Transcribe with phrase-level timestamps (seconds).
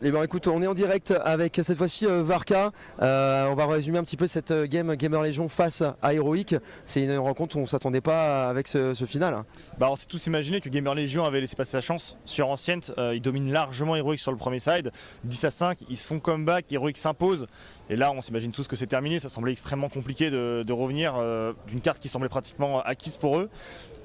[0.00, 2.70] Eh ben écoute, on est en direct avec cette fois-ci euh, Varka.
[3.02, 6.54] Euh, on va résumer un petit peu cette euh, game Gamer Legion face à Heroic.
[6.84, 9.42] C'est une rencontre où on s'attendait pas avec ce, final.
[9.78, 12.92] Bah on s'est tous imaginé que Gamer Legion avait laissé passer sa chance sur Ancient.
[13.12, 14.92] ils dominent largement Heroic sur le premier side.
[15.24, 17.48] 10 à 5, ils se font comeback, Heroic s'impose.
[17.90, 19.18] Et là on s'imagine tous que c'est terminé.
[19.18, 21.14] Ça semblait extrêmement compliqué de revenir
[21.66, 23.50] d'une carte qui semblait pratiquement acquise pour eux.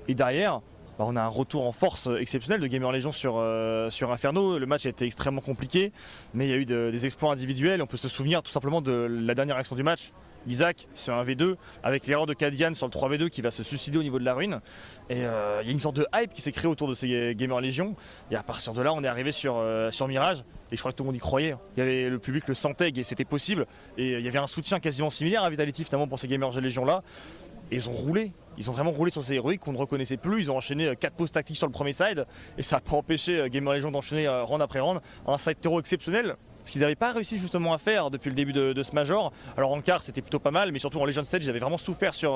[0.08, 0.62] Et derrière,
[0.98, 4.60] bah, on a un retour en force exceptionnel de Gamer Legion sur, euh, sur Inferno.
[4.60, 5.92] Le match a été extrêmement compliqué,
[6.34, 7.82] mais il y a eu des exploits individuels.
[7.82, 10.12] On peut se souvenir tout simplement de la dernière action du match.
[10.48, 13.98] Isaac sur un V2 avec l'erreur de Kadian sur le 3V2 qui va se suicider
[13.98, 14.60] au niveau de la ruine.
[15.10, 17.34] Et euh, il y a une sorte de hype qui s'est créée autour de ces
[17.36, 17.94] Gamer Legion.
[18.32, 20.44] Et à partir de là, on est arrivé sur, euh, sur Mirage.
[20.72, 21.56] Et je crois que tout le monde y croyait.
[21.76, 23.68] Il y avait le public le sentait et c'était possible.
[23.98, 26.86] Et il y avait un soutien quasiment similaire à Vitality finalement pour ces Gamer Legion
[26.86, 27.04] là.
[27.72, 28.32] Et ils ont roulé.
[28.58, 30.42] Ils ont vraiment roulé sur ces héroïques qu'on ne reconnaissait plus.
[30.42, 32.26] Ils ont enchaîné 4 euh, pauses tactiques sur le premier side.
[32.58, 35.02] Et ça n'a pas empêché euh, Gamer Legion d'enchaîner euh, round après round.
[35.28, 36.36] Un side terreau exceptionnel.
[36.64, 39.34] Ce qu'ils n'avaient pas réussi justement à faire depuis le début de, ce Major.
[39.58, 41.78] Alors en quart c'était plutôt pas mal, mais surtout en Legend Stage ils avaient vraiment
[41.78, 42.32] souffert sur,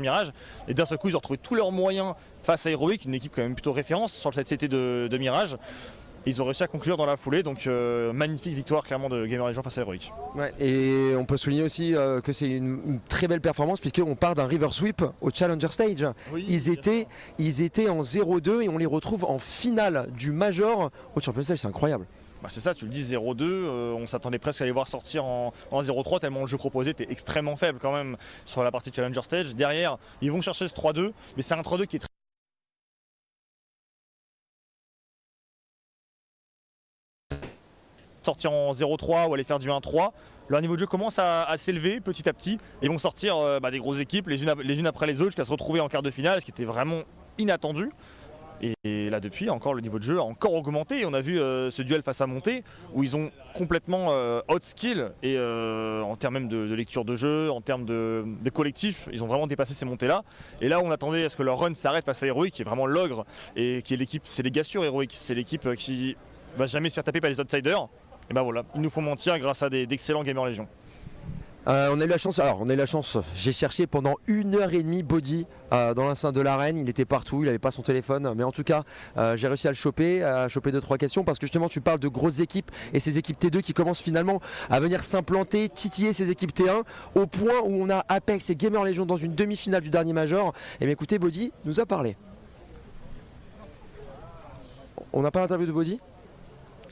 [0.00, 0.32] Mirage.
[0.66, 3.30] Et d'un seul coup ils ont retrouvé tous leurs moyens face à Heroic, une équipe
[3.32, 5.56] quand même plutôt référence sur le set CT de, de Mirage
[6.26, 7.42] ils ont réussi à conclure dans la foulée.
[7.42, 10.12] Donc euh, magnifique victoire clairement de Gamer Legion face à Heroic.
[10.60, 14.46] et on peut souligner aussi euh, que c'est une, très belle performance puisqu'on part d'un
[14.46, 16.06] river sweep au Challenger Stage.
[16.36, 17.06] ils, étaient,
[17.38, 21.58] ils étaient en 0-2 et on les retrouve en finale du Major au Champions Stage.
[21.58, 22.06] C'est incroyable.
[22.42, 25.24] Bah c'est ça, tu le dis 0-2, euh, on s'attendait presque à les voir sortir
[25.24, 28.92] en, en 0-3 tellement le jeu proposé était extrêmement faible quand même sur la partie
[28.94, 29.56] Challenger Stage.
[29.56, 32.08] Derrière, ils vont chercher ce 3-2, mais c'est un 3-2 qui est très
[38.22, 40.10] sortir en 0-3 ou aller faire du 1-3.
[40.48, 42.58] Leur niveau de jeu commence à, s'élever petit à petit.
[42.82, 45.50] Ils vont sortir euh, bah, des grosses équipes les unes, après les autres jusqu'à se
[45.50, 47.02] retrouver en quart de finale, ce qui était vraiment
[47.36, 47.90] inattendu.
[48.82, 51.04] Et là depuis, encore le niveau de jeu a encore augmenté.
[51.04, 55.12] On a vu euh, ce duel face à Monté où ils ont complètement euh, outskill
[55.22, 59.46] et en termes même de, lecture de jeu, en termes de, collectif, ils ont vraiment
[59.46, 60.24] dépassé ces montées-là.
[60.60, 62.64] Et là, on attendait à ce que leur run s'arrête face à Heroic, qui est
[62.64, 66.16] vraiment l'ogre et qui est l'équipe, c'est les gars sur Heroic, c'est l'équipe qui
[66.56, 67.88] va jamais se faire taper par les outsiders.
[68.30, 70.68] Et ben voilà, il nous faut mentir grâce à d'excellents gamers Légion.
[71.66, 74.14] Euh, on a eu la chance, alors on a eu la chance, j'ai cherché pendant
[74.26, 77.58] une heure et demie Body euh, dans l'enceinte de l'arène, il était partout, il n'avait
[77.58, 78.84] pas son téléphone, mais en tout cas
[79.18, 81.82] euh, j'ai réussi à le choper, à choper deux trois questions parce que justement tu
[81.82, 84.40] parles de grosses équipes et ces équipes T2 qui commencent finalement
[84.70, 86.84] à venir s'implanter, titiller ces équipes T1
[87.14, 90.54] au point où on a Apex et Gamer Legion dans une demi-finale du dernier Major.
[90.80, 92.16] Et bien écoutez, Body nous a parlé.
[95.12, 96.00] On n'a pas l'interview de Body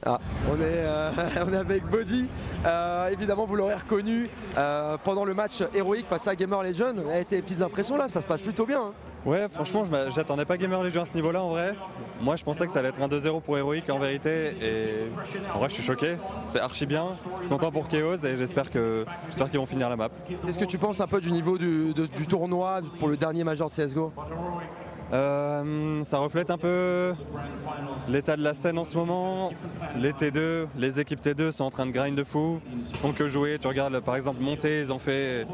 [0.05, 0.19] ah,
[0.51, 1.11] on, est, euh,
[1.47, 2.29] on est avec Body.
[2.65, 6.95] Euh, évidemment, vous l'aurez reconnu euh, pendant le match héroïque face à Gamer Legion.
[7.05, 8.81] Il a été petites impressions là, ça se passe plutôt bien.
[8.81, 8.93] Hein.
[9.25, 9.83] Ouais, franchement,
[10.15, 11.75] j'attendais pas Gamer Legion à ce niveau-là en vrai.
[12.21, 14.57] Moi, je pensais que ça allait être un 2-0 pour Heroic en vérité.
[14.63, 15.11] Et
[15.53, 16.17] en vrai, je suis choqué.
[16.47, 17.09] C'est archi bien.
[17.11, 20.11] Je suis content pour Chaos et j'espère qu'ils vont finir la map.
[20.45, 23.69] Qu'est-ce que tu penses un peu du niveau du, du tournoi pour le dernier major
[23.69, 24.13] de CSGO
[25.13, 27.15] euh, ça reflète un peu
[28.09, 29.51] l'état de la scène en ce moment.
[29.99, 33.29] Les T2, les équipes T2 sont en train de grind de fou, ils font que
[33.29, 33.59] jouer.
[33.61, 35.47] Tu regardes par exemple Monter, ils ont fait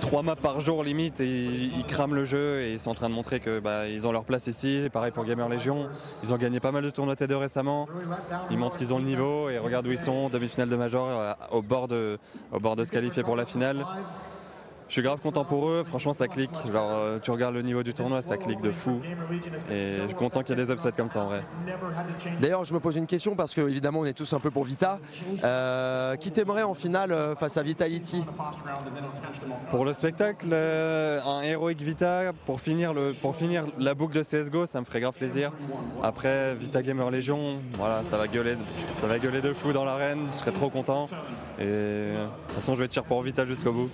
[0.00, 3.08] 3 maps par jour limite et ils, crament le jeu et ils sont en train
[3.08, 4.88] de montrer qu'ils bah, ont leur place ici.
[4.92, 5.88] Pareil pour Gamer Legion,
[6.22, 7.88] ils ont gagné pas mal de tournois T2 récemment.
[8.50, 11.32] Ils montrent qu'ils ont le niveau et regarde où ils sont, demi-finale de Major euh,
[11.50, 12.18] au bord de,
[12.52, 13.84] au bord de se qualifier pour la finale.
[14.88, 16.50] Je suis grave content pour eux, franchement ça clique.
[16.72, 19.00] Genre, euh, tu regardes le niveau du tournoi, ça clique de fou.
[19.70, 21.42] Et je suis content qu'il y ait des upsets comme ça en vrai.
[22.40, 24.64] D'ailleurs, je me pose une question parce que évidemment on est tous un peu pour
[24.64, 24.98] Vita.
[25.44, 28.24] Euh, qui t'aimerait en finale euh, face à Vitality?
[29.70, 34.64] Pour le spectacle, un Heroic Vita pour finir, le, pour finir la boucle de CSGO,
[34.64, 35.52] ça me ferait grave plaisir.
[36.02, 38.56] Après Vita Gamer Legion, voilà, ça va gueuler,
[39.00, 41.04] ça va gueuler de fou dans l'arène, je serais trop content.
[41.58, 43.90] Et de toute façon, je vais tirer pour Vita jusqu'au bout.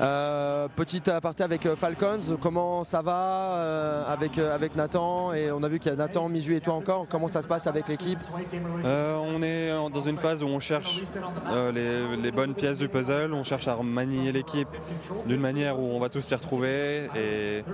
[0.00, 5.62] Euh, petite aparté avec euh, Falcons, comment ça va euh, avec, avec Nathan Et on
[5.62, 7.06] a vu qu'il y a Nathan, Mizu et toi encore.
[7.08, 8.18] Comment ça se passe avec l'équipe?
[8.84, 11.00] On est dans une phase où on cherche
[11.72, 14.68] les, bonnes pièces du puzzle, on cherche à manier l'équipe
[15.26, 17.02] d'une manière où on va tous s'y retrouver.
[17.16, 17.64] Et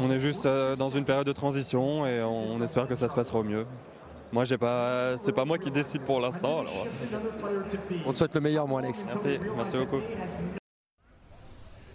[0.00, 3.38] on est juste dans une période de transition et on, espère que ça se passera
[3.38, 3.66] au mieux.
[4.32, 6.64] Moi, j'ai pas, c'est pas moi qui décide pour l'instant.
[8.06, 9.04] On te souhaite le meilleur, moi, Alex.
[9.06, 10.00] Merci, merci beaucoup.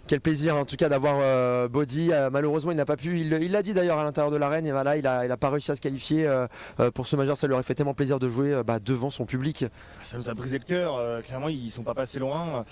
[0.08, 2.08] Quel plaisir en tout cas d'avoir euh, Body.
[2.12, 3.20] Euh, malheureusement, il n'a pas pu.
[3.20, 4.66] Il l'a dit d'ailleurs à l'intérieur de l'arène.
[4.66, 6.46] Et voilà, il n'a il a pas réussi à se qualifier euh,
[6.94, 7.36] pour ce majeur.
[7.36, 9.66] Ça lui aurait fait tellement plaisir de jouer bah, devant son public.
[10.00, 11.22] Ça nous a brisé le cœur.
[11.22, 12.64] clairement, ils sont pas passés loin.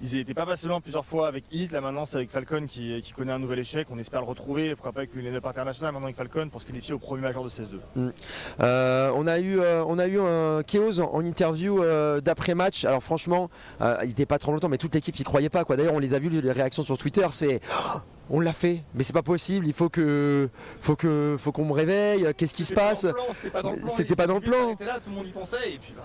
[0.00, 1.72] Ils n'étaient pas passés loin plusieurs fois avec Hit.
[1.72, 3.88] Là maintenant, c'est avec Falcon qui, connaît un nouvel échec.
[3.90, 4.76] On espère le retrouver.
[4.76, 7.42] Pourquoi pas avec une étape internationale maintenant avec Falcon pour se qualifier au premier majeur
[7.42, 7.80] de 16-2.
[7.96, 8.10] Mm.
[8.60, 11.82] on a eu, on a eu un Chaos en interview
[12.20, 12.84] d'après match.
[12.84, 13.50] Alors franchement,
[13.80, 15.64] il n'était pas trop longtemps, mais toute l'équipe n'y croyait pas.
[15.64, 17.98] D'ailleurs, on les a vus les réactions sur Twitter, c'est oh,
[18.30, 19.66] on l'a fait, mais c'est pas possible.
[19.66, 20.48] Il faut que,
[20.80, 22.26] faut que, faut qu'on me réveille.
[22.36, 23.06] Qu'est-ce qui se passe
[23.86, 24.70] C'était pas dans le plan.
[24.70, 25.74] C'était là, tout le monde y pensait.
[25.74, 26.04] Et puis, bah,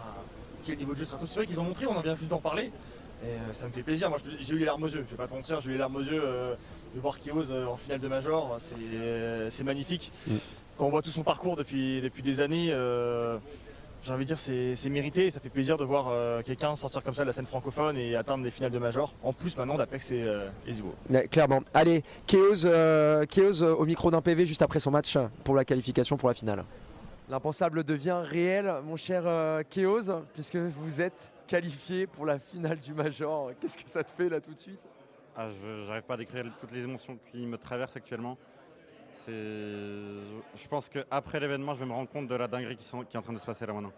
[0.66, 1.86] quel niveau de jeu stratosphérique qu'ils ont montré.
[1.86, 2.72] On en vient juste d'en parler.
[3.24, 4.10] Et euh, ça me fait plaisir.
[4.10, 5.04] Moi, j'ai eu les larmes aux yeux.
[5.06, 6.56] Je vais pas te mentir, j'ai eu les larmes aux yeux euh,
[6.96, 8.58] de voir Kios euh, en finale de Major.
[9.50, 10.12] C'est magnifique.
[10.28, 10.36] Mm.
[10.78, 12.74] Quand on voit tout son parcours depuis, depuis des années
[14.04, 17.04] j'ai envie de dire c'est mérité et ça fait plaisir de voir euh, quelqu'un sortir
[17.04, 19.14] comme ça de la scène francophone et atteindre des finales de major.
[19.24, 20.50] En plus maintenant d'Apex et, euh,
[21.30, 21.62] clairement.
[21.74, 23.26] Allez, Keos, euh,
[23.78, 26.66] au micro d'un PV juste après son match pour la qualification pour la finale.
[27.30, 29.24] L'impensable devient réel, mon cher
[29.70, 33.52] Keos, puisque vous êtes qualifié pour la finale du major.
[33.60, 34.80] Qu'est-ce que ça te fait là tout de suite?
[35.38, 38.38] Ah, Je n'arrive pas à décrire toutes les émotions qui me traversent actuellement.
[39.28, 43.22] Je pense qu'après l'événement, je vais me rendre compte de la dinguerie qui, est en
[43.22, 43.94] train de se passer là maintenant.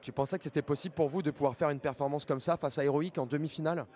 [0.00, 2.78] Tu pensais que c'était possible pour vous de pouvoir faire une performance comme ça face
[2.78, 3.86] à Heroic en demi-finale?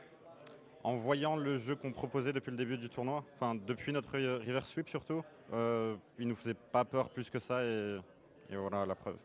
[0.82, 4.60] En voyant le jeu qu'on proposait depuis le début du tournoi, enfin depuis notre river
[4.64, 5.22] sweep surtout,
[5.54, 7.98] euh, il nous faisait pas peur plus que ça et,
[8.52, 9.16] voilà la preuve.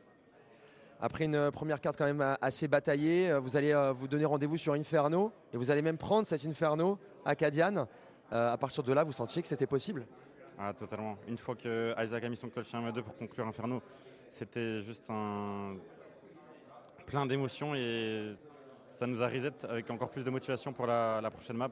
[1.02, 4.58] Après une première carte quand même assez bataillée, euh, vous allez euh, vous donner rendez-vous
[4.58, 7.88] sur Inferno et vous allez même prendre cette Inferno à Cadian.
[8.32, 10.06] à partir de là, vous sentiez que c'était possible?
[10.62, 11.18] Ah, totalement.
[11.26, 13.82] Une fois que Isaac a mis son clutch 1 2 pour conclure Inferno,
[14.30, 15.78] c'était juste un
[17.06, 18.32] plein d'émotions et
[18.70, 21.70] ça nous a reset avec encore plus de motivation pour la, prochaine map.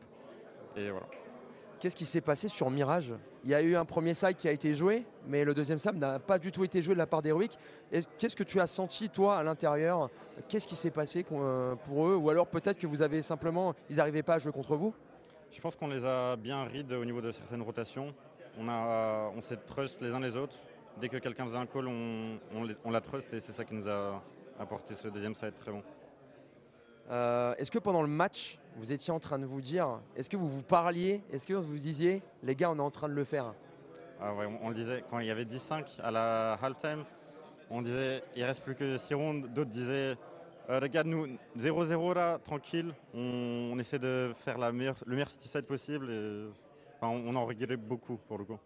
[0.77, 1.05] Et voilà.
[1.81, 3.13] Qu'est-ce qui s'est passé sur Mirage?
[3.43, 5.97] Il y a eu un premier side qui a été joué, mais le deuxième side
[5.97, 7.57] n'a pas du tout été joué de la part d'Heroic.
[8.17, 10.09] Qu'est-ce que tu as senti, toi, à l'intérieur?
[10.47, 12.15] Qu'est-ce qui s'est passé euh, pour eux?
[12.15, 13.75] Ou alors peut-être que vous avez simplement.
[13.89, 14.93] Ils n'arrivaient pas à jouer contre vous?
[15.51, 18.13] Je pense qu'on les a bien read au niveau de certaines rotations
[18.59, 20.57] on, a, on s'est trust les uns les autres.
[20.99, 22.39] Dès que quelqu'un faisait un call, on,
[22.83, 24.21] on, la trust et c'est ça qui nous a
[24.59, 25.83] apporté ce deuxième être très bon.
[27.11, 30.37] Euh, est-ce que pendant le match, vous étiez en train de vous dire, est-ce que
[30.37, 33.13] vous vous parliez, est-ce que vous vous disiez, les gars, on est en train de
[33.13, 33.53] le faire?
[34.19, 37.05] Ah ouais, on, le disait, quand il y avait 10-5 à la halftime,
[37.69, 40.17] on disait, il reste plus que 6 rounds, d'autres disaient,
[40.69, 41.27] euh, les gars, nous,
[41.57, 46.47] 0-0 là, tranquille, on, essaie de faire la meilleure, le meilleur city side possible et
[47.01, 48.57] on en regrettait beaucoup pour le coup.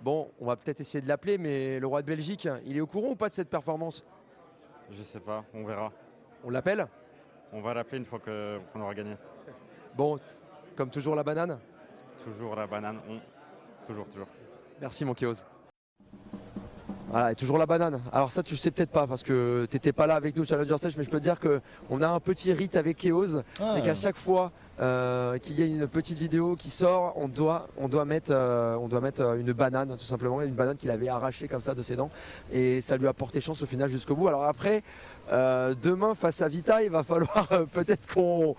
[0.00, 2.86] Bon, on va peut-être essayer de l'appeler, mais le roi de Belgique, il est au
[2.86, 4.04] courant ou pas de cette performance?
[4.90, 5.92] Je sais pas, on verra.
[6.44, 6.86] On l'appelle?
[7.52, 9.16] On va l'appeler une fois qu'on aura gagné.
[9.96, 10.18] Bon,
[10.76, 11.58] comme toujours la banane?
[12.22, 13.00] Toujours la banane,
[13.86, 14.28] toujours, toujours.
[14.80, 15.44] Merci mon Kéos.
[17.10, 18.00] Voilà, et toujours la banane.
[18.12, 20.76] Alors ça, tu sais peut-être pas parce que tu n'étais pas là avec nous Challenger
[20.76, 23.36] Stage, mais je peux te dire qu'on a un petit rite avec Keos.
[23.60, 23.72] Ah.
[23.74, 27.68] C'est qu'à chaque fois euh, qu'il y a une petite vidéo qui sort, on doit,
[27.78, 31.08] on doit, mettre, euh, on doit mettre une banane, tout simplement, une banane qu'il avait
[31.08, 32.10] arrachée comme ça de ses dents.
[32.52, 34.28] Et ça lui a porté chance au final jusqu'au bout.
[34.28, 34.82] Alors après,
[35.32, 38.54] euh, demain face à Vita, il va falloir peut-être qu'on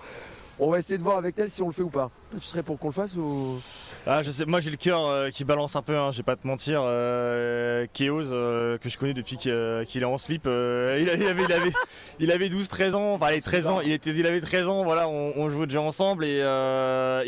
[0.59, 2.09] on va essayer de voir avec elle si on le fait ou pas.
[2.31, 3.59] Tu serais pour qu'on le fasse ou?
[4.07, 6.23] Ah, je sais, moi j'ai le cœur euh, qui balance un peu, hein, je vais
[6.23, 6.81] pas te mentir.
[6.83, 11.73] Euh, euh que je connais depuis qu'il est en slip, euh, il, avait,
[12.19, 15.49] il, avait, 12-13 ans, enfin 13 ans, il, était, il avait 13 ans, voilà, on,
[15.49, 16.43] jouait déjà ensemble et,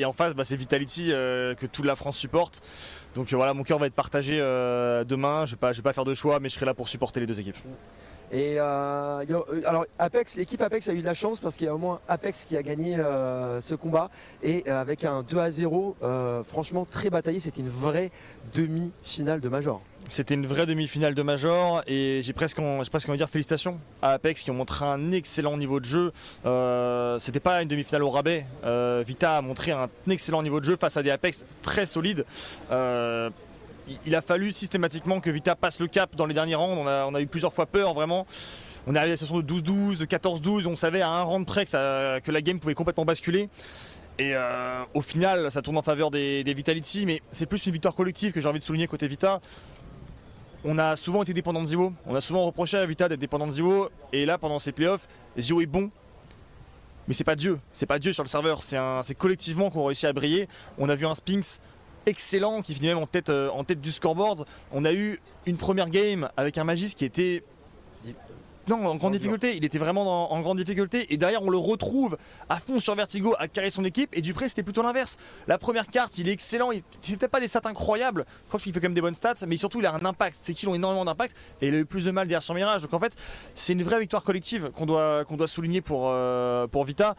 [0.05, 2.61] en face bah, c'est Vitality que toute la France supporte.
[3.15, 6.05] Donc voilà, mon cœur va être partagé demain, je vais, pas, je vais pas faire
[6.05, 7.57] de choix, mais je serai là pour supporter les deux équipes.
[8.31, 11.69] Et euh, euh, alors Apex, l'équipe Apex a eu de la chance parce qu'il y
[11.69, 14.09] a au moins Apex qui a gagné euh, ce combat
[14.41, 15.97] et avec un 2 à 0,
[16.45, 18.11] franchement très bataillé, c'était une vraie
[18.53, 19.81] demi-finale de Major.
[20.07, 24.11] C'était une vraie demi-finale de Major et j'ai presque, presque envie de dire félicitations à
[24.11, 26.11] Apex qui ont montré un excellent niveau de jeu.
[27.19, 28.45] C'était pas une demi-finale au rabais.
[29.05, 32.25] Vita a montré un excellent niveau de jeu face à des Apex très solides
[34.05, 36.77] il a fallu systématiquement que Vita passe le cap dans les derniers rounds.
[36.85, 38.25] On a, eu plusieurs fois peur, vraiment.
[38.87, 40.67] On est arrivé à la situation de 12-12, de 14-12.
[40.67, 43.49] On savait à un round près que, la game pouvait complètement basculer.
[44.19, 47.95] Et euh, au final, ça tourne en faveur des, Vitality, mais c'est plus une victoire
[47.95, 49.41] collective que j'ai envie de souligner côté Vita.
[50.63, 51.93] On a souvent été dépendant de Zio.
[52.05, 53.89] On a souvent reproché à Vita d'être dépendant de Zio.
[54.13, 55.07] Et là, pendant ces playoffs,
[55.39, 55.89] Zio est bon.
[57.07, 57.59] Mais c'est pas Dieu.
[57.73, 58.61] C'est pas Dieu sur le serveur.
[58.61, 60.47] C'est collectivement qu'on réussit à briller.
[60.77, 61.59] On a vu un Spinks
[62.05, 64.45] excellent qui finit même en tête, euh, en tête du scoreboard.
[64.71, 67.43] On a eu une première game avec un Magis qui était
[68.67, 69.57] non, en grande difficulté.
[69.57, 71.11] Il était vraiment dans- en grande difficulté.
[71.11, 72.15] Et derrière, on le retrouve
[72.47, 74.15] à fond sur Vertigo à carrer son équipe.
[74.15, 75.17] Et Dupré, c'était plutôt l'inverse.
[75.47, 76.71] La première carte, il est excellent.
[76.71, 78.25] Il peut-être pas des stats incroyables.
[78.43, 79.33] Je crois qu'il fait quand même des bonnes stats.
[79.47, 80.37] Mais surtout, il a un impact.
[80.39, 81.35] Ses kills ont énormément d'impact.
[81.61, 82.83] Et il a eu plus de mal derrière sur Mirage.
[82.83, 83.13] Donc en fait,
[83.55, 87.15] c'est une vraie victoire collective qu'on doit, qu'on doit souligner pour, euh, pour Vita.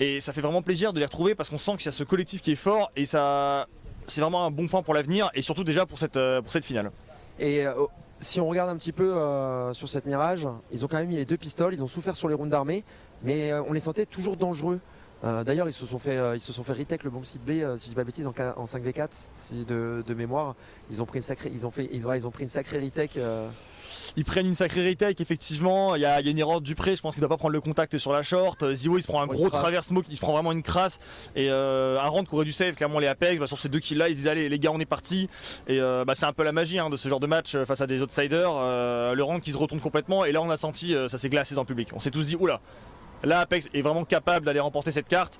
[0.00, 2.02] Et ça fait vraiment plaisir de les retrouver parce qu'on sent qu'il y a ce
[2.04, 2.90] collectif qui est fort.
[2.96, 3.68] Et ça.
[4.10, 6.90] C'est vraiment un bon point pour l'avenir et surtout déjà pour cette, euh, pour finale.
[7.38, 7.74] Et euh,
[8.20, 11.16] si on regarde un petit peu euh, sur cette Mirage, ils ont quand même mis
[11.16, 12.82] les deux pistoles, ils ont souffert sur les rounds d'armée,
[13.22, 14.80] mais on les sentait toujours dangereux.
[15.22, 17.88] D'ailleurs, ils se sont fait, ils se sont fait le bon site B, si je
[17.90, 20.56] dis pas de bêtises, en, en 5v4, si de, mémoire.
[20.90, 23.18] Ils ont pris une sacrée, ils ont fait, ils, ils ont pris une sacrée retake.
[24.16, 25.94] Ils prennent une sacrée retake, effectivement.
[25.94, 27.36] Il y a, il y a une erreur du pré, je pense qu'il doit pas
[27.36, 28.62] prendre le contact sur la short.
[28.62, 30.98] Euh, Ziwo il se prend un gros travers smoke, il se prend vraiment une crasse.
[31.36, 33.78] Et euh, un round qui aurait dû save clairement les Apex, bah, sur ces deux
[33.78, 35.28] kills là, ils disent allez les gars on est parti.
[35.68, 37.64] Et euh, bah, c'est un peu la magie hein, de ce genre de match euh,
[37.64, 38.52] face à des outsiders.
[38.54, 41.54] Euh, le round qui se retourne complètement et là on a senti ça s'est glacé
[41.54, 41.90] dans le public.
[41.94, 42.60] On s'est tous dit oula,
[43.22, 45.38] là Apex est vraiment capable d'aller remporter cette carte.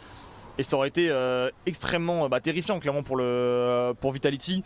[0.61, 4.63] Et ça aurait été euh, extrêmement bah, terrifiant clairement pour, le, pour Vitality.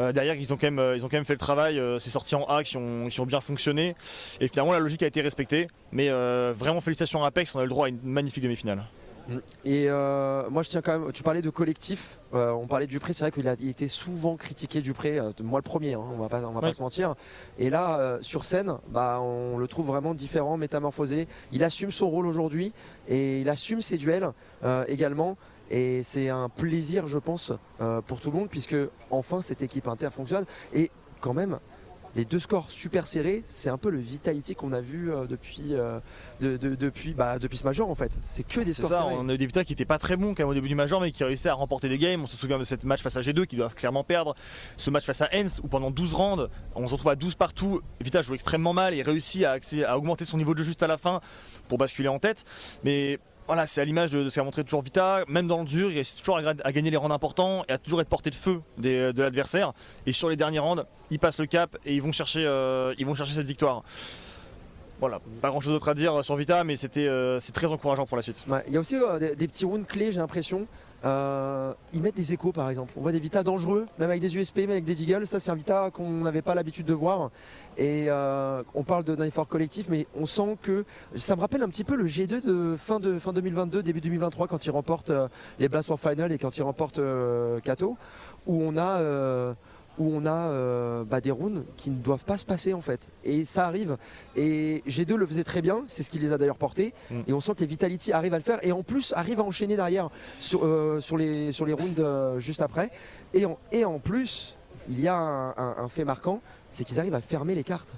[0.00, 1.78] Euh, derrière, ils ont, quand même, euh, ils ont quand même fait le travail.
[1.78, 3.94] euh, c'est sorti en A qui ont, qui ont bien fonctionné.
[4.40, 5.68] Et finalement, la logique a été respectée.
[5.92, 6.08] Mais
[6.52, 7.54] vraiment, félicitations à Apex.
[7.54, 8.84] On a eu le droit à une magnifique demi-finale.
[9.64, 12.90] Et euh, moi je tiens quand même, tu parlais de collectif, euh, on parlait de
[12.90, 16.16] Dupré, c'est vrai qu'il a était souvent critiqué Dupré, euh, moi le premier, hein, on
[16.16, 16.68] va pas, on va Ouais.
[16.68, 17.14] pas se mentir.
[17.58, 21.28] Et là sur scène, bah, on le trouve vraiment différent, métamorphosé.
[21.52, 22.72] Il assume son rôle aujourd'hui
[23.08, 24.30] et il assume ses duels
[24.88, 25.36] également.
[25.70, 28.76] Et c'est un plaisir, je pense, euh, pour tout le monde, puisque
[29.10, 30.44] enfin cette équipe inter fonctionne.
[30.74, 31.58] Et quand même,
[32.16, 35.74] les deux scores super serrés, c'est un peu le Vitality qu'on a vu euh, depuis,
[35.74, 36.00] euh,
[36.40, 38.18] de- de- depuis, bah, depuis ce major en fait.
[38.24, 39.14] C'est que des scores ça, serrés.
[39.16, 40.74] on a eu des Vita qui étaient pas très bons quand même au début du
[40.74, 42.20] Major, mais qui réussissaient à remporter des games.
[42.20, 44.34] On se souvient de cette match face à G2 qui doivent clairement perdre.
[44.76, 47.80] Ce match face à Hens où pendant 12 rounds, on se retrouve à 12 partout.
[48.00, 50.88] Vita joue extrêmement mal et réussit à, à augmenter son niveau de jeu juste à
[50.88, 51.20] la fin
[51.68, 52.42] pour basculer en tête.
[52.82, 55.24] Mais voilà, c'est à l'image de, ce qu'a montré toujours Vita.
[55.26, 58.00] Même dans le dur, il réussit toujours à, gagner les rounds importants et à toujours
[58.00, 59.72] être porté de feu des- de l'adversaire.
[60.06, 62.94] Et sur les derniers rounds, ils passent le cap et ils vont chercher, euh,
[63.26, 63.82] cette victoire.
[65.00, 68.16] Voilà, pas grand chose d'autre à dire sur Vita, mais euh, c'est très encourageant pour
[68.16, 68.44] la suite.
[68.68, 70.68] Il y a aussi euh, des, des petits rounds clés, j'ai l'impression.
[71.04, 72.92] Euh, ils mettent des échos par exemple.
[72.96, 75.26] On voit des Vita dangereux, même avec des USP, même avec des Deagle.
[75.26, 77.30] Ça, c'est un Vita qu'on n'avait pas l'habitude de voir.
[77.78, 81.68] Et euh, on parle d'un effort collectif, mais on sent que ça me rappelle un
[81.68, 85.28] petit peu le G2 de fin, de, fin 2022, début 2023, quand ils remportent euh,
[85.58, 87.96] les Blast War Final et quand ils remportent euh, Kato,
[88.46, 89.00] où on a.
[90.00, 93.08] où on a euh, bah, des rounds qui ne doivent pas se passer en fait.
[93.22, 93.98] Et ça arrive.
[94.34, 96.94] Et G2 le faisait très bien, c'est ce qui les a d'ailleurs portés.
[97.10, 97.20] Mm.
[97.28, 99.44] Et on sent que les Vitality arrivent à le faire et en plus arrivent à
[99.44, 100.08] enchaîner derrière
[100.40, 102.90] sur, euh, sur, les, sur les rounds euh, juste après.
[103.34, 104.56] Et en, et en plus,
[104.88, 106.40] il y a un, un- un fait marquant,
[106.70, 107.94] c'est qu'ils arrivent à fermer les cartes.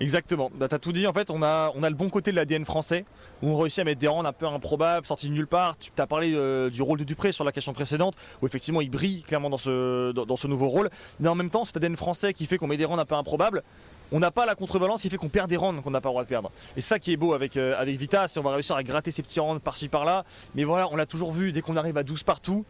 [0.00, 2.36] Exactement, bah, t'as tout dit en fait, on a, on a le bon côté de
[2.36, 3.04] l'ADN français,
[3.42, 5.76] où on réussit à mettre des rounds un peu improbables, sortis de nulle part.
[5.78, 8.90] Tu as parlé euh, du rôle de Dupré sur la question précédente, où effectivement il
[8.90, 10.90] brille clairement dans ce, nouveau rôle,
[11.20, 13.14] mais en même temps cet ADN français qui fait qu'on met des rounds un peu
[13.14, 13.62] improbables,
[14.12, 16.12] on n'a pas la contrebalance qui fait qu'on perd des rounds qu'on n'a pas le
[16.12, 16.52] droit de perdre.
[16.76, 19.22] Et ça qui est beau avec, euh, Vita, c'est on va réussir à gratter ces
[19.22, 22.22] petits rounds par-ci par-là, mais voilà, on l'a toujours vu, dès qu'on arrive à 12
[22.22, 22.64] partout,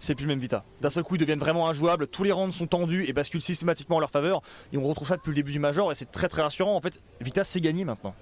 [0.00, 0.64] c'est plus même Vita.
[0.80, 2.06] D'un seul coup, ils deviennent vraiment injouables.
[2.06, 4.42] Tous les rounds sont tendus et basculent systématiquement en leur faveur.
[4.72, 6.74] Et on retrouve ça depuis le début du Major et c'est très très rassurant.
[6.74, 8.14] En fait, Vita s'est gagné maintenant.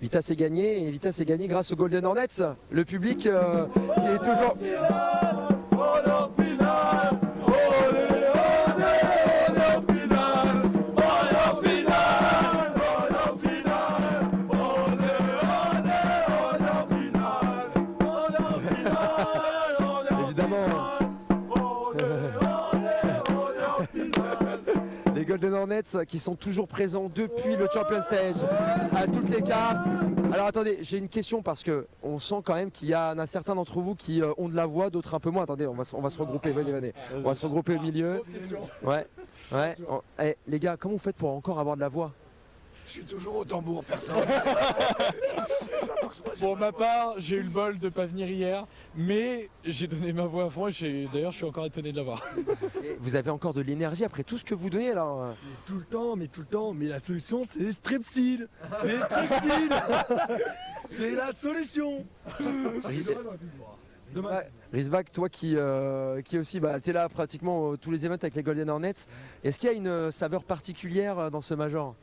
[0.00, 2.42] Vita s'est gagné et Vita s'est gagné grâce aux Golden Hornets.
[2.70, 3.66] Le public euh,
[4.00, 4.56] qui est toujours.
[26.08, 28.36] Qui sont toujours présents depuis le Champion Stage
[28.96, 29.86] à toutes les cartes.
[30.32, 33.26] Alors attendez, j'ai une question parce que on sent quand même qu'il y en a
[33.26, 35.44] certains d'entre vous qui euh, ont de la voix, d'autres un peu moins.
[35.44, 36.92] Attendez, on va, se- on va se regrouper, venez, venez.
[37.14, 38.20] On va se regrouper au milieu.
[38.82, 39.06] Ouais,
[39.52, 39.76] ouais.
[39.88, 42.12] Oh, eh, les gars, comment vous faites pour encore avoir de la voix?
[42.88, 44.16] Je suis toujours au tambour, personne.
[46.40, 48.66] Pour ma part, j'ai eu le bol de pas venir hier,
[48.96, 52.24] mais j'ai donné ma voix à fond et d'ailleurs je suis encore étonné de l'avoir.
[53.00, 55.04] Vous avez encore de l'énergie après tout ce que vous donnez là.
[55.04, 55.32] euh.
[55.66, 56.72] tout le temps, mais tout le temps.
[56.72, 58.48] Mais la solution, c'est les strepsils.
[58.84, 59.70] Les strepsils.
[60.88, 62.06] c'est la solution.
[64.72, 68.18] Rizbak, toi qui, euh, qui aussi, bah, tu es là pratiquement euh, tous les événements
[68.22, 68.92] avec les Golden Hornets.
[69.44, 71.94] Est-ce qu'il y a une saveur particulière euh, dans ce major?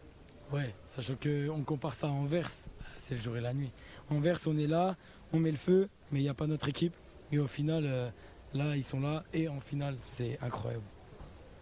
[0.51, 2.49] Ouais, sachant qu'on compare ça à Anvers,
[2.97, 3.71] c'est le jour et la nuit.
[4.11, 4.95] Anvers, on est là,
[5.33, 6.95] on met le feu, mais il n'y a pas notre équipe.
[7.31, 8.09] Mais au final, euh,
[8.53, 10.83] là, ils sont là et en finale, c'est incroyable.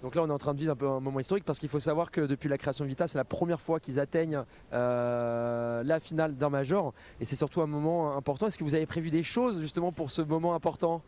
[0.01, 1.69] Donc là, on est en train de vivre un peu un moment historique parce qu'il
[1.69, 5.81] faut savoir que depuis la création de Vita, c'est la première fois qu'ils atteignent euh,
[5.81, 6.93] la finale d'un major.
[7.21, 8.47] Et c'est surtout un moment important.
[8.47, 11.01] Est-ce que vous avez prévu des choses justement pour ce moment important?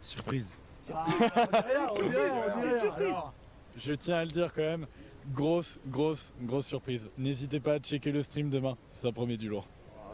[0.00, 0.58] Surprise.
[0.88, 0.92] On
[2.08, 3.06] dirait, on dirait.
[3.06, 3.34] Alors,
[3.76, 4.86] je tiens à le dire quand même,
[5.32, 7.10] grosse, grosse, grosse surprise.
[7.18, 9.66] N'hésitez pas à checker le stream demain, ça promet du lourd.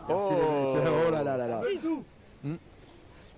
[0.08, 0.88] Merci les mecs.
[1.06, 1.60] Oh là là là là.
[2.42, 2.56] Hmm.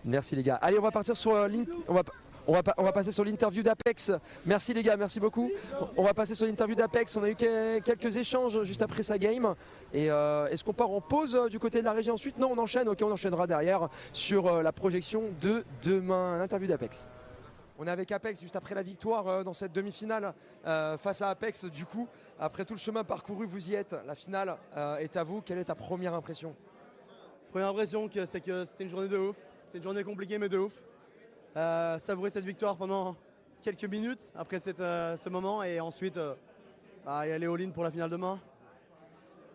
[0.04, 0.56] Merci les gars.
[0.56, 1.48] Allez, on va partir sur euh,
[1.88, 2.02] on va
[2.48, 4.12] on va, pa- on va passer sur l'interview d'Apex.
[4.44, 5.50] Merci les gars, merci beaucoup.
[5.96, 7.16] On va passer sur l'interview d'Apex.
[7.16, 9.52] On a eu que- quelques échanges juste après sa game.
[9.92, 12.38] Et euh, est-ce qu'on part en pause euh, du côté de la régie ensuite?
[12.38, 12.88] Non, on enchaîne.
[12.88, 16.38] Ok, on enchaînera derrière sur euh, la projection de demain.
[16.38, 17.08] L'interview d'Apex.
[17.78, 20.32] On est avec Apex juste après la victoire euh, dans cette demi-finale
[20.66, 21.66] euh, face à Apex.
[21.66, 23.94] Du coup, après tout le chemin parcouru, vous y êtes.
[24.06, 25.42] La finale euh, est à vous.
[25.42, 26.54] Quelle est ta première impression?
[27.50, 29.36] Première impression, que c'est que c'était une journée de ouf.
[29.70, 30.72] C'est une journée compliquée, mais de ouf.
[31.56, 33.16] Euh, savourer cette victoire pendant
[33.62, 36.34] quelques minutes après cette, euh, ce moment et ensuite euh,
[37.02, 38.38] bah, y aller all-in pour la finale demain.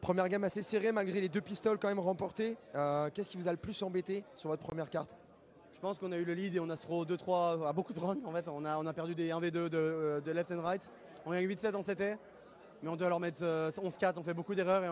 [0.01, 2.57] Première gamme assez serrée malgré les deux pistoles quand même remportées.
[3.13, 5.15] Qu'est-ce qui vous a le plus embêté sur votre première carte?
[5.81, 8.17] Pense qu'on a eu le lead et on a throw 2-3 à beaucoup de runs.
[8.23, 10.89] En fait, on a, perdu des 1v2 de, euh, de left and right.
[11.25, 12.19] On gagne 8-7 en 7
[12.83, 14.13] mais on doit leur mettre euh, 11-4.
[14.17, 14.83] On fait beaucoup d'erreurs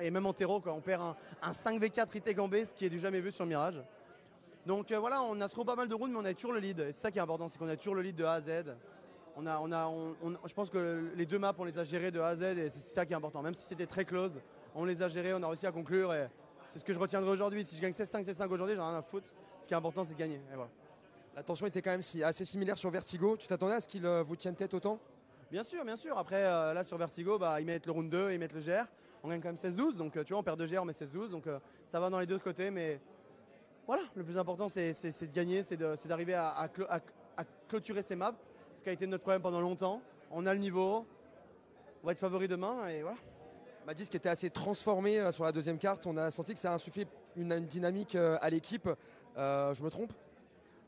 [0.00, 2.84] et, même en terreau, quoi, on perd un, un 5v4 retake en B, ce qui
[2.84, 3.80] est du jamais vu sur Mirage.
[4.66, 6.60] Donc euh, voilà, on a trop pas mal de rounds, mais on a toujours le
[6.60, 6.86] lead.
[6.88, 8.74] C'est ça qui est important, c'est qu'on a toujours le lead de A à Z.
[9.36, 12.68] Je pense que les deux maps, on les a gérés de A à Z et
[12.68, 13.42] c'est ça qui est important.
[13.42, 14.40] Même si c'était très close,
[14.74, 16.28] on les a gérés, on a réussi à conclure et
[16.68, 17.64] c'est ce que je retiendrai aujourd'hui.
[17.64, 19.32] Si je gagne 16-5, 16-5 aujourd'hui, j'en ai rien à foutre.
[19.72, 20.34] Ce qui est important, c'est de gagner.
[20.52, 20.68] Et voilà.
[21.34, 23.38] La tension était quand même si- assez similaire sur Vertigo.
[23.38, 24.98] Tu t'attendais à ce qu'il euh, vous tienne tête autant?
[25.50, 26.18] Bien sûr, bien sûr.
[26.18, 28.84] Après, euh, là sur Vertigo, bah, ils mettent le round 2, ils mettent le GR.
[29.24, 30.92] On gagne quand même 16-12, donc euh, tu vois, on perd 2 GR, on met
[30.92, 32.70] 16-12, donc euh, ça va dans les deux côtés.
[32.70, 33.00] Mais
[33.86, 37.00] voilà, le plus important, c'est de gagner, c'est d'arriver à, à clo- à-
[37.38, 38.34] à clôturer ces maps,
[38.76, 40.02] ce qui a été notre problème pendant longtemps.
[40.30, 41.06] On a le niveau,
[42.02, 43.16] on va être favori demain, et voilà.
[43.86, 46.06] Madis qui était assez transformé sur la deuxième carte.
[46.06, 48.88] On a senti que ça a insufflé une, une dynamique à l'équipe.
[49.36, 50.12] Euh, je me trompe?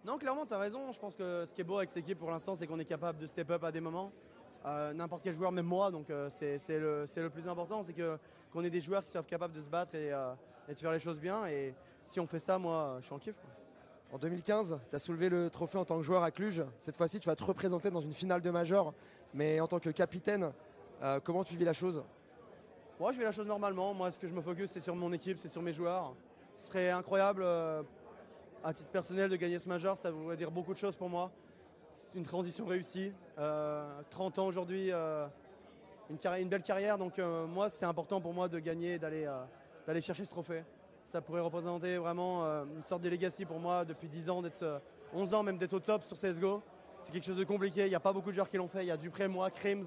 [0.05, 0.93] Non, clairement, tu as raison.
[0.93, 2.85] Je pense que ce qui est beau avec cette équipe pour l'instant, c'est qu'on est
[2.85, 4.13] capable de step up à des moments.
[4.67, 8.71] Euh, N'importe quel joueur, même moi, donc euh, c'est le, plus important, c'est qu'on ait
[8.71, 10.33] des joueurs qui soient capables de se battre et, euh,
[10.69, 11.47] et de faire les choses bien.
[11.47, 11.75] Et
[12.05, 13.35] si on fait ça, moi, je suis en kiff.
[13.35, 13.51] quoi.
[14.15, 16.63] En 2015, tu as soulevé le trophée en tant que joueur à Cluj.
[16.81, 18.95] Cette fois-ci, tu vas te représenter dans une finale de Major.
[19.33, 20.53] Mais en tant que capitaine,
[21.03, 22.05] euh, comment tu vis la chose?
[23.01, 23.93] Moi, je fais la chose normalement.
[23.93, 26.15] Moi, ce que je me focus, c'est sur mon équipe, c'est sur mes joueurs.
[26.59, 27.83] Ce serait incroyable, euh,
[28.65, 29.97] à titre personnel, de gagner ce major.
[29.99, 31.31] Ça voudrait dire beaucoup de choses pour moi.
[32.15, 33.13] Une transition réussie.
[33.39, 35.27] Euh, 30 ans aujourd'hui, euh,
[36.11, 36.97] une, belle carrière.
[36.97, 40.65] Donc, euh, moi, c'est important pour moi de gagner, d'aller euh, chercher ce trophée.
[41.07, 44.63] Ça pourrait représenter vraiment euh, une sorte de legacy pour moi depuis 10 ans, d'être
[44.63, 44.79] euh,
[45.13, 46.63] 11 ans même d'être au top sur CSGO.
[47.03, 47.83] C'est quelque chose de compliqué.
[47.83, 48.83] Il n'y a pas beaucoup de joueurs qui l'ont fait.
[48.83, 49.85] Il y a Dupré, moi, Crims.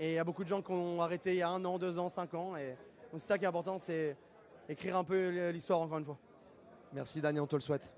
[0.00, 1.78] Et il y a beaucoup de gens qui ont arrêté il y a un an,
[1.78, 2.56] deux ans, cinq ans.
[2.56, 2.76] Et
[3.12, 4.16] donc c'est ça qui est important, c'est
[4.68, 6.18] écrire un peu l'histoire encore une fois.
[6.92, 7.95] Merci Dani, on te le souhaite.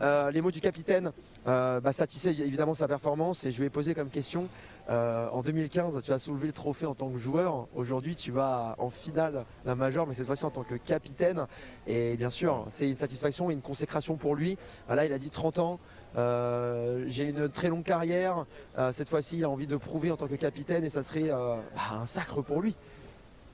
[0.00, 1.12] Euh, les mots du capitaine
[1.46, 4.48] euh, bah, satisfait évidemment sa performance et je lui ai posé comme question
[4.90, 7.66] euh, en 2015 tu as soulevé le trophée en tant que joueur.
[7.74, 11.46] Aujourd'hui tu vas en finale d'un major mais cette fois-ci en tant que capitaine.
[11.86, 14.56] Et bien sûr c'est une satisfaction et une consécration pour lui.
[14.88, 15.80] Ah, là il a dit 30 ans.
[16.16, 18.46] Euh, j'ai une très longue carrière.
[18.92, 21.60] Cette fois-ci il a envie de prouver en tant que capitaine et ça serait bah,
[21.92, 22.76] un sacre pour lui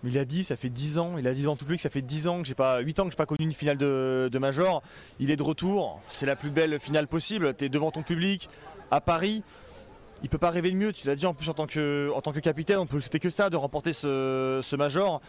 [0.05, 2.03] Il a dit, ça fait 10 ans, il a dit dans tout public, ça fait
[2.03, 4.39] 10 ans que j'ai pas, 8 ans que j'ai pas connu une finale de, de
[4.39, 4.83] Major.
[5.19, 7.55] Il est de retour, c'est la plus belle finale possible.
[7.57, 8.49] Tu es devant ton public,
[8.91, 9.43] à Paris.
[10.23, 12.39] Il peut pas rêver de mieux, tu l'as dit en plus en tant que, que
[12.39, 15.21] capitaine, on peut c'était que ça de remporter ce, ce Major.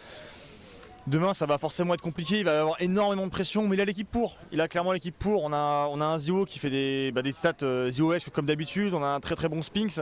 [1.06, 3.84] Demain, ça va forcément être compliqué, il va avoir énormément de pression, mais il a
[3.84, 4.38] l'équipe pour.
[4.50, 5.44] Il a clairement l'équipe pour.
[5.44, 7.90] On a, un Zio qui fait des, bah, stats euh,
[8.32, 10.00] comme d'habitude, on a un très très bon Spinks.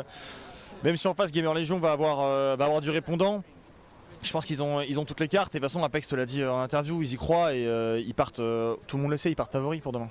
[0.83, 3.43] Même si en face, Gamer Legion va avoir, euh, va avoir du répondant,
[4.25, 5.55] je pense qu'ils ont, ils ont toutes les cartes.
[5.55, 8.01] Et de toute façon, Apex te l'a dit en interview, ils y croient et euh,
[8.01, 10.09] ils partent, euh, tout le monde le sait, ils partent favoris pour demain.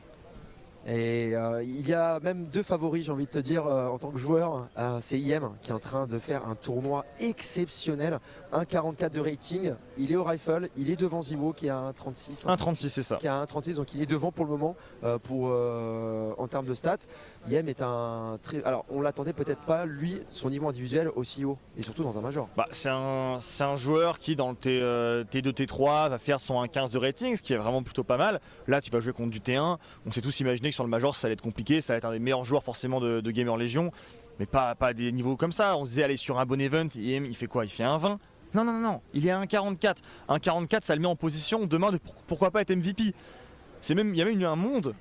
[0.85, 3.97] Et euh, il y a même deux favoris, j'ai envie de te dire, euh, en
[3.97, 4.67] tant que joueur.
[4.77, 8.19] Euh, c'est IM qui est en train de faire un tournoi exceptionnel.
[8.51, 9.73] 1,44 de rating.
[9.97, 12.45] Il est au rifle, il est devant Ziwo qui a un 36.
[12.45, 13.15] 1,36, c'est ça.
[13.15, 14.75] Qui a un 36, donc il est devant pour le moment
[15.23, 16.97] pour, en termes de stats.
[17.49, 18.63] IM est un très.
[18.63, 21.57] Alors on l'attendait peut-être pas, lui, son niveau individuel aussi haut.
[21.77, 22.47] Et surtout dans un major.
[22.55, 26.63] Bah, c'est un, un joueur qui, dans le T, euh, T2, T3, va faire son
[26.63, 28.39] 1,15 de rating, ce qui est vraiment plutôt pas mal.
[28.67, 29.77] Là, tu vas jouer contre du T1.
[30.05, 31.81] On s'est tous imaginé que sur le Major, ça allait être compliqué.
[31.81, 33.91] Ça allait être un des meilleurs joueurs, forcément, de, Gamer Legion.
[34.39, 35.75] Mais pas, pas à des niveaux comme ça.
[35.77, 37.65] On se disait, aller sur un bon event, IM, il fait quoi?
[37.65, 38.19] Il fait un 20
[38.53, 39.01] Non, non, non, non.
[39.13, 39.97] Il est à 1,44.
[40.29, 43.13] 1,44, ça le met en position demain de pour- pourquoi pas être MVP.
[43.89, 44.95] Il y a même un monde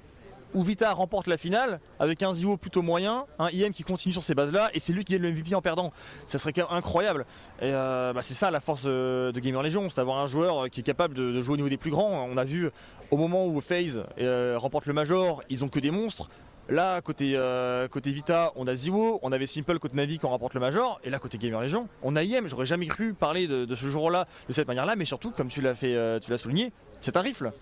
[0.55, 4.23] où Vita remporte la finale avec un Zio plutôt moyen, un IM qui continue sur
[4.23, 5.93] ces bases-là, et c'est lui qui gagne le MVP en perdant.
[6.27, 7.27] Ça serait incroyable.
[7.62, 10.81] Euh, bah, c'est ça la force euh, de Gamer Legion, c'est d'avoir un joueur qui
[10.81, 12.29] est capable de, jouer au niveau des plus grands.
[12.31, 12.71] On a vu
[13.11, 16.29] au moment où FaZe euh, remporte le Major, ils ont que des monstres.
[16.69, 20.61] Là, côté, euh, Vita, on a Ziwo, on avait Simple côté Navi qui remporte le
[20.61, 22.47] Major, et là, côté Gamer Legion, on a IM.
[22.47, 25.75] J'aurais jamais cru parler de, ce jour-là de cette manière-là, mais surtout, comme tu l'as
[25.75, 27.53] fait, euh, tu l'as souligné, c'est un rifle.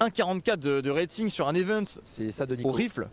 [0.00, 2.68] 1,44 de, de rating sur un event C'est ça de Nico.
[2.68, 3.08] au rifle.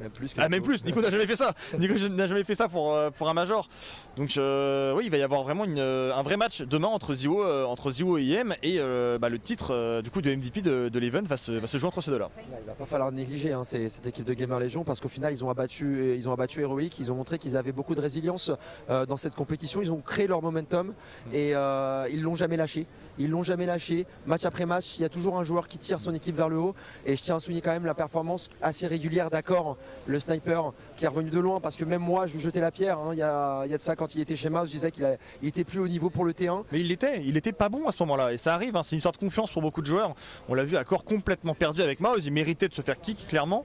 [0.00, 0.70] Même plus que Ah même Nico.
[0.72, 1.54] plus, Nico n'a jamais fait ça.
[1.78, 3.68] Nico n'a jamais fait ça pour, euh, pour un major.
[4.16, 7.14] Donc euh, oui, il va y avoir vraiment une, euh, un vrai match demain entre
[7.14, 10.34] Zio, euh, entre Zio et IM et euh, bah, le titre euh, du coup de
[10.34, 12.28] MVP de, de l'event va se, va se jouer entre ces deux-là.
[12.60, 15.32] Il va pas falloir négliger hein, ces- cette équipe de Gamer Legion parce qu'au final
[15.32, 18.50] ils ont abattu ils ont abattu Heroic, ils ont montré qu'ils avaient beaucoup de résilience
[18.90, 20.92] euh, dans cette compétition, ils ont créé leur momentum
[21.32, 22.86] et euh, ils l'ont jamais lâché.
[23.18, 24.06] Ils l'ont jamais lâché.
[24.26, 26.58] Match après match, il y a toujours un joueur qui tire son équipe vers le
[26.58, 26.74] haut.
[27.06, 31.04] Et je tiens à souligner quand même la performance assez régulière d'accord, le sniper qui
[31.04, 32.98] est revenu de loin parce que même moi je jetais la pierre.
[32.98, 33.10] hein.
[33.12, 35.06] Il, y a, de ça quand il était chez Mouse, je disais qu'il
[35.42, 36.64] était plus haut niveau pour le T1.
[36.72, 38.96] Mais il l'était, il était pas bon à ce moment-là et ça arrive, hein, c'est
[38.96, 40.14] une sorte de confiance pour beaucoup de joueurs.
[40.48, 43.26] On l'a vu à corps complètement perdu avec Mouse, il méritait de se faire kick
[43.28, 43.64] clairement.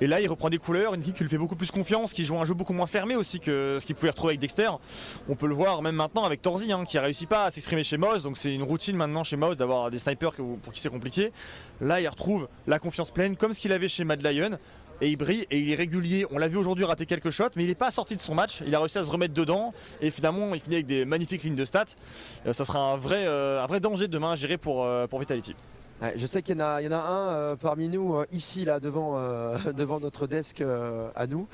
[0.00, 2.24] Et là, il reprend des couleurs, une équipe qui lui fait beaucoup plus confiance, qui
[2.24, 4.70] joue un jeu beaucoup moins fermé aussi que ce qu'il pouvait retrouver avec Dexter.
[5.28, 7.84] On peut le voir même maintenant avec Torzi, hein, qui a réussi pas à s'exprimer
[7.84, 8.22] chez Moz.
[8.22, 11.32] Donc c'est une routine maintenant chez Moz d'avoir des snipers pour qui c'est compliqué.
[11.80, 14.58] Là, il retrouve la confiance pleine, comme ce qu'il avait chez Mad Lion.
[15.00, 16.24] Et il brille et il est régulier.
[16.30, 18.62] On l'a vu aujourd'hui rater quelques shots, mais il n'est pas sorti de son match.
[18.66, 21.56] Il a réussi à se remettre dedans et finalement il finit avec des magnifiques lignes
[21.56, 21.84] de stats.
[22.46, 25.18] Euh, ça sera un vrai, euh, un vrai danger demain à gérer pour, euh, pour
[25.18, 25.54] Vitality.
[26.16, 29.56] Je sais qu'il y en a, un euh, parmi nous euh, ici là devant, euh,
[29.76, 30.62] devant notre desk
[31.14, 31.46] à nous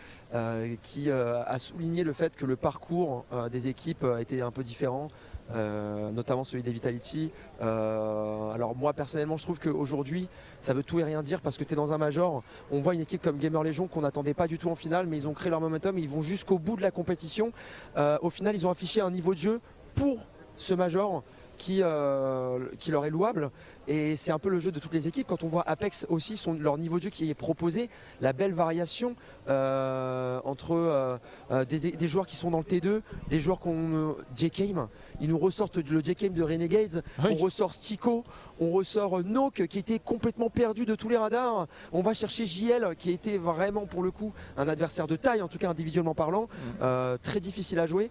[0.82, 5.08] qui a souligné le fait que le parcours des équipes était un peu différent.
[5.52, 7.30] notamment celui des Vitality.
[7.60, 10.28] Alors moi personnellement je trouve qu'aujourd'hui
[10.60, 12.94] ça veut tout et rien dire parce que tu es dans un major, on voit
[12.94, 15.34] une équipe comme Gamer Legion qu'on n'attendait pas du tout en finale mais ils ont
[15.34, 17.52] créé leur momentum, ils vont jusqu'au bout de la compétition.
[17.96, 19.60] Au final ils ont affiché un niveau de jeu
[19.94, 20.18] pour
[20.56, 21.24] ce major
[21.60, 23.50] qui, euh, qui leur est louable
[23.86, 25.26] et c'est un peu le jeu de toutes les équipes.
[25.28, 27.90] Quand on voit Apex aussi, son, leur niveau de jeu qui est proposé,
[28.22, 29.14] la belle variation
[29.48, 34.16] euh, entre euh, des, des joueurs qui sont dans le T2, des joueurs qu'on.
[34.34, 34.88] J-Game,
[35.20, 37.30] ils nous ressortent le J-Game de Renegades, Oui.
[37.32, 38.24] on ressort Stico,
[38.58, 41.66] on ressort Nook qui était complètement perdu de tous les radars.
[41.92, 45.48] On va chercher JL qui était vraiment pour le coup un adversaire de taille, en
[45.48, 46.48] tout cas individuellement parlant,
[46.80, 48.10] euh, très difficile à jouer.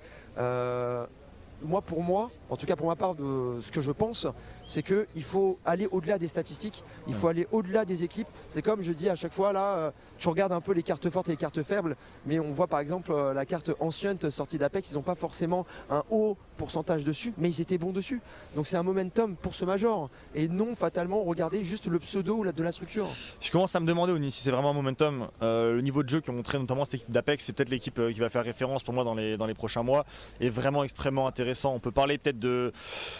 [1.61, 4.25] Moi, pour moi, en tout cas pour ma part, de ce que je pense,
[4.69, 8.27] c'est qu'il faut aller au-delà des statistiques, il faut aller au-delà des équipes.
[8.49, 11.09] C'est comme je dis à chaque fois, là, euh, tu regardes un peu les cartes
[11.09, 11.95] fortes et les cartes faibles,
[12.27, 15.65] mais on voit par exemple euh, la carte ancienne sortie d'Apex, ils n'ont pas forcément
[15.89, 18.21] un haut pourcentage dessus, mais ils étaient bons dessus.
[18.55, 22.63] Donc c'est un momentum pour ce major, et non fatalement regarder juste le pseudo de
[22.63, 23.07] la structure.
[23.41, 25.29] Je commence à me demander Oni, si c'est vraiment un momentum.
[25.41, 27.99] Euh, le niveau de jeu qui ont montré notamment cette équipe d'Apex, c'est peut-être l'équipe
[28.11, 30.05] qui va faire référence pour moi dans les, dans les prochains mois,
[30.41, 31.73] est vraiment extrêmement intéressant.
[31.73, 32.71] On peut parler peut-être de,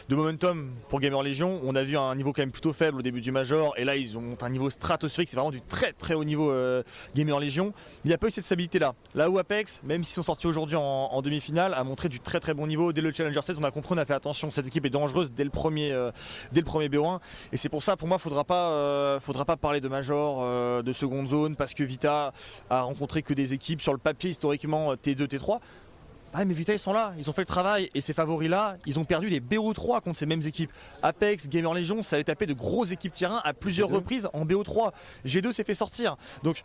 [0.09, 1.38] de momentum pour Gamer Legion.
[1.45, 3.95] On a vu un niveau quand même plutôt faible au début du Major, et là
[3.95, 6.83] ils ont un niveau stratosphérique, c'est vraiment du très très haut niveau euh,
[7.15, 7.67] Gamer Legion.
[7.67, 7.73] Mais
[8.05, 8.93] il n'y a pas eu cette stabilité là.
[9.15, 12.53] Là où Apex, même s'ils sont sortis aujourd'hui en, demi-finale, a montré du très très
[12.53, 12.93] bon niveau.
[12.93, 15.31] Dès le Challenger 16, on a compris, on a fait attention, cette équipe est dangereuse
[15.31, 16.11] dès le premier, euh,
[16.51, 17.19] dès le premier BO1.
[17.51, 20.81] Et c'est pour ça, pour moi, faudra pas, euh, faudra pas parler de major, euh,
[20.81, 22.33] de seconde zone, parce que Vita
[22.69, 25.59] a rencontré que des équipes sur le papier historiquement euh, T2, T3.
[26.33, 28.77] Ah mais Vita ils sont là, ils ont fait le travail et ces favoris là,
[28.85, 30.71] ils ont perdu des BO3 contre ces mêmes équipes.
[31.01, 33.93] Apex, Gamer Legion, ça allait taper de grosses équipes terrain à plusieurs G2.
[33.93, 34.91] reprises en BO3.
[35.25, 36.17] G2 s'est fait sortir.
[36.43, 36.61] Donc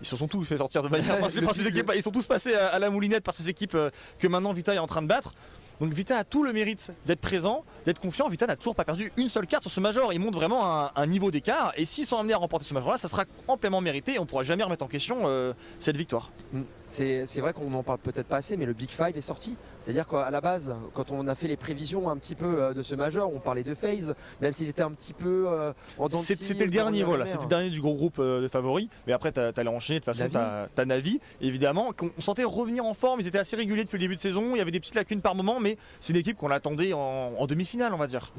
[0.00, 1.92] ils se sont tous fait sortir de manière par ces, par ces équipes.
[1.94, 4.74] Ils sont tous passés à, à la moulinette par ces équipes euh, que maintenant Vita
[4.74, 5.34] est en train de battre.
[5.80, 8.28] Donc Vita a tout le mérite d'être présent, d'être confiant.
[8.28, 10.12] Vita n'a toujours pas perdu une seule carte sur ce major.
[10.12, 11.72] Il montre vraiment un, un niveau d'écart.
[11.76, 14.14] Et s'ils sont amenés à remporter ce major-là, ça sera amplement mérité.
[14.14, 16.30] Et on pourra jamais remettre en question euh, cette victoire.
[16.52, 16.60] Mm.
[16.94, 19.56] C'est vrai qu'on n'en parle peut-être pas assez, mais le Big Five est sorti.
[19.80, 22.84] C'est-à-dire qu'à la base, quand on a fait les prévisions un petit peu euh, de
[22.84, 26.64] ce major, on parlait de FaZe, même s'ils étaient un petit peu euh, en C'était
[26.64, 27.26] le dernier, voilà.
[27.26, 28.88] C'était le dernier du gros groupe euh, de favoris.
[29.08, 30.30] Mais après, t'as as enchaîné de toute façon.
[30.74, 31.92] T'as Navi, évidemment.
[31.92, 33.20] qu'on on sentait revenir en forme.
[33.20, 34.50] Ils étaient assez réguliers depuis le début de saison.
[34.54, 37.32] Il y avait des petites lacunes par moment, mais c'est une équipe qu'on attendait en,
[37.36, 38.32] en demi-finale, on va dire.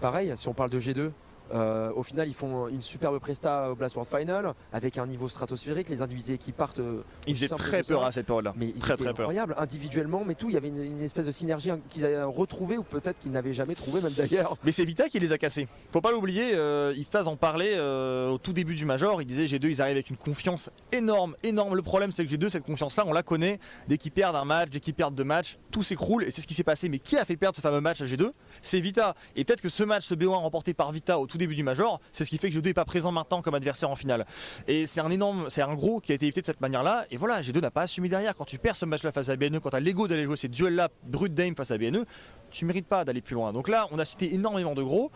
[0.00, 1.10] Pareil, si on parle de G2,
[1.52, 5.28] euh, au final, ils font une superbe presta au Blast World Final avec un niveau
[5.28, 6.78] stratosphérique, les individus qui partent.
[6.78, 8.06] euh, Ils faisaient très peur ça.
[8.08, 8.54] à cette période-là.
[8.56, 9.20] Mais ils Très, très peur.
[9.28, 10.48] incroyables, individuellement, mais tout.
[10.50, 13.32] Il y avait une, une espèce de synergie hein, qu'ils avaient retrouvée ou peut-être qu'ils
[13.32, 14.56] n'avaient jamais trouvé, même d'ailleurs.
[14.64, 15.68] Mais c'est Vita qui les a cassés.
[15.92, 19.20] Faut pas l'oublier, euh, Istaz en parlait euh, au tout début du Major.
[19.22, 21.74] Il disait G2, ils arrivent avec une confiance énorme, énorme.
[21.74, 23.58] Le problème, c'est que G2, cette confiance-là, on la connaît.
[23.88, 26.46] Dès qu'ils perdent un match, dès qu'ils perdent deux matchs, tout s'écroule et c'est ce
[26.46, 26.88] qui s'est passé.
[26.88, 28.30] Mais qui a fait perdre ce fameux match à G2
[28.62, 29.14] C'est Vita.
[29.36, 32.00] Et peut-être que ce match, ce BO1 remporté par Vita au tout début du Major.
[32.12, 34.24] C'est ce qui fait que G2 n'est pas présent maintenant comme adversaire en finale.
[34.68, 37.06] Et c'est un énorme, c'est un gros qui a été évité de cette manière-là.
[37.10, 38.36] Et voilà, G2 n'a pas assumé derrière.
[38.36, 40.46] Quand tu perds ce match-là face à BNE, quand tu as l'ego d'aller jouer ces
[40.46, 42.04] duels-là, brut d'AIM face à BNE,
[42.52, 43.52] tu mérites pas d'aller plus loin.
[43.52, 45.10] Donc là, on a cité énormément de gros.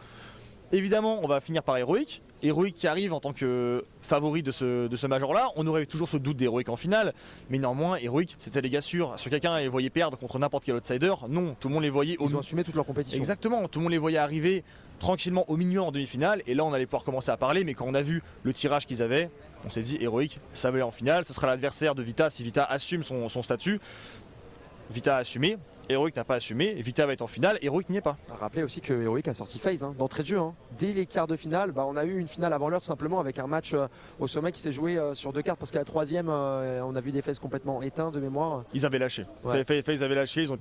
[0.72, 2.20] Évidemment, on va finir par Heroic.
[2.42, 5.50] Heroic qui arrive en tant que favori de ce, de ce major-là.
[5.56, 7.14] On aurait toujours ce doute d'Heroic en finale.
[7.48, 9.14] Mais néanmoins, Heroic, c'était les gars sûrs.
[9.18, 11.14] Sur quelqu'un les voyait perdre contre n'importe quel outsider.
[11.28, 13.18] Non, tout le monde les voyait au Ils ont assumé toute leur compétition.
[13.18, 14.64] Exactement, tout le monde les voyait arriver
[14.98, 16.42] tranquillement au minimum en demi-finale.
[16.46, 17.64] Et là, on allait pouvoir commencer à parler.
[17.64, 19.30] Mais quand on a vu le tirage qu'ils avaient,
[19.64, 21.24] on s'est dit Heroic, ça va aller en finale.
[21.24, 23.80] Ce sera l'adversaire de Vita si Vita assume son, son statut.
[24.90, 25.58] Vita a assumé,
[25.90, 28.16] Heroic n'a pas assumé, Vita va être en finale, Heroic n'y est pas.
[28.40, 30.38] Rappelez aussi que Heroic a sorti FaZe hein, d'entrée de jeu.
[30.38, 30.54] hein.
[30.78, 33.38] Dès les quarts de finale, bah, on a eu une finale avant l'heure simplement avec
[33.38, 33.86] un match euh,
[34.18, 36.96] au sommet qui s'est joué euh, sur deux cartes parce qu'à la troisième, euh, on
[36.96, 38.64] a vu des FaZe complètement éteints de mémoire.
[38.72, 39.26] Ils avaient lâché.
[39.44, 39.62] Ouais.
[39.82, 40.58] FaZe avaient lâché, ils ont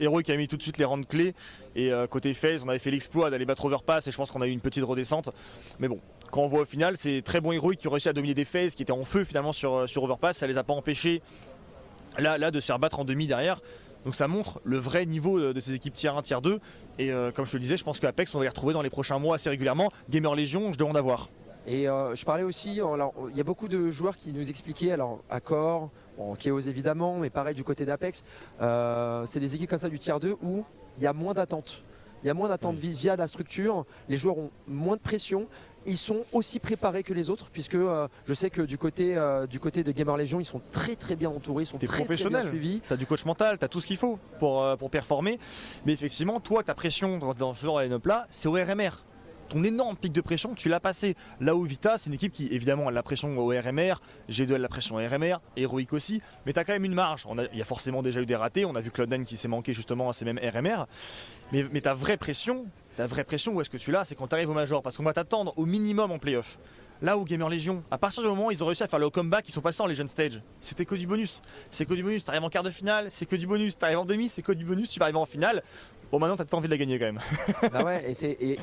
[0.00, 1.34] Heroic a mis tout de suite les rangs clés
[1.76, 4.46] et côté FaZe, on avait fait l'exploit d'aller battre Overpass et je pense qu'on a
[4.46, 5.30] eu une petite redescente.
[5.78, 5.98] Mais bon,
[6.32, 8.44] quand on voit au final, c'est très bon Heroic qui ont réussi à dominer des
[8.44, 11.22] FaZe qui étaient en feu finalement sur, sur Overpass, ça les a pas empêchés
[12.18, 13.60] là, là de se faire battre en demi derrière.
[14.04, 16.58] Donc ça montre le vrai niveau de, de ces équipes tier 1, tier 2.
[16.98, 18.82] Et euh, comme je te le disais, je pense qu'Apex, on va les retrouver dans
[18.82, 19.90] les prochains mois assez régulièrement.
[20.08, 21.28] Gamer Légion, je demande à voir.
[21.66, 25.20] Et euh, je parlais aussi, il y a beaucoup de joueurs qui nous expliquaient, alors
[25.28, 28.24] Accor, bon, Chaos évidemment, mais pareil du côté d'Apex,
[28.62, 30.64] euh, c'est des équipes comme ça du tier 2 où
[30.96, 31.82] il y a moins d'attente.
[32.22, 35.46] Il y a moins d'attente via la structure, les joueurs ont moins de pression,
[35.86, 39.46] ils sont aussi préparés que les autres, puisque euh, je sais que du côté, euh,
[39.46, 42.28] du côté de Gamer Legion, ils sont très très bien entourés, ils sont très, très
[42.28, 42.82] bien suivis.
[42.88, 45.38] T'as du coach mental, t'as tout ce qu'il faut pour, euh, pour performer.
[45.86, 49.04] Mais effectivement, toi, ta pression dans, ce genre de line-up là, c'est au RMR.
[49.48, 51.16] Ton énorme pic de pression, tu l'as passé.
[51.40, 53.94] Là où Vita, c'est une équipe qui, évidemment, a la pression au RMR.
[54.28, 55.38] G2 a la pression au RMR.
[55.56, 56.22] Heroic aussi.
[56.46, 57.26] Mais t'as quand même une marge.
[57.28, 58.64] On a- Il y a forcément déjà eu des ratés.
[58.64, 60.86] On a vu Cloud9 qui s'est manqué justement à ces mêmes RMR.
[61.50, 62.66] Mais, mais ta vraie pression,
[63.00, 64.82] ta vraie pression, où est-ce que tu l'as C'est quand tu au Major.
[64.82, 66.58] Parce qu'on va t'attendre au minimum en playoff.
[67.00, 69.08] Là où Gamer Legion, à partir du moment où ils ont réussi à faire le
[69.08, 70.42] comeback, ils sont passés en Legend Stage.
[70.60, 71.40] C'était que du bonus.
[71.70, 72.24] C'est que du bonus.
[72.24, 73.78] T'arrives en quart de finale, c'est que du bonus.
[73.78, 74.90] T'arrives en demi, c'est que du bonus.
[74.90, 75.62] Tu vas arriver en finale.
[76.12, 77.20] Bon, maintenant, t'as peut-être envie de la gagner quand même.
[77.72, 78.36] Bah ouais, et c'est.
[78.38, 78.58] y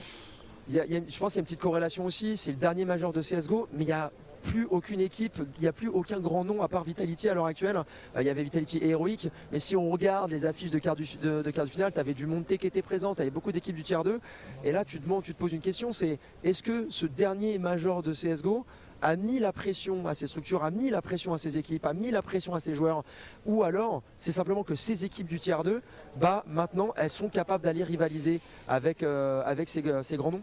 [0.69, 2.37] y je pense qu'il y a une petite corrélation aussi.
[2.37, 5.67] C'est le dernier majeur de CSGO, mais il n'y a plus aucune équipe, il n'y
[5.67, 7.77] a plus aucun grand nom à part Vitality à l'heure actuelle.
[8.15, 10.95] Euh, Il y avait Vitality et Heroic, mais si on regarde les affiches de quart,
[10.95, 13.83] du, de, finale, tu avais du Monté qui était présent, tu avais beaucoup d'équipes du
[13.83, 14.19] tiers 2.
[14.63, 17.57] Et là, tu te, demandes, tu te poses une question c'est est-ce que ce dernier
[17.57, 18.65] major de CSGO
[19.01, 21.93] a mis la pression à ses structures, a mis la pression à ses équipes, a
[21.93, 23.03] mis la pression à ses joueurs,
[23.45, 25.81] ou alors c'est simplement que ces équipes du tiers 2,
[26.19, 30.41] bah maintenant elles sont capables d'aller rivaliser avec, euh, ces, ces grands noms?